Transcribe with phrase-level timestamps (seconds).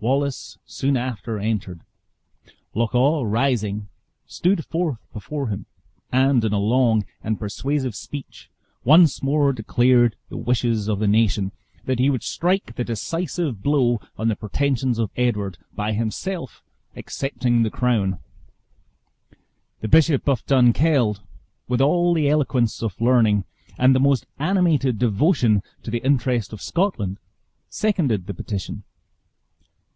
[0.00, 1.80] Wallace soon after entered.
[2.74, 3.88] Loch awe rising,
[4.26, 5.64] stood forth before him;
[6.12, 8.50] and, in a long and persuasive speech,
[8.84, 11.52] once more declared the wishes of the nation
[11.86, 16.62] that he would strike the decisive blow on the pretensions of Edward, by himself
[16.94, 18.18] accepting the crown.
[19.80, 21.22] The Bishop of Dunkeld,
[21.66, 23.46] with al the eloquence of learning
[23.78, 27.16] and the most animated devotion to the interest of Scotland,
[27.70, 28.82] seconded the petition.